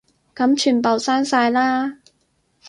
[0.35, 1.99] 噉全部刪晒啦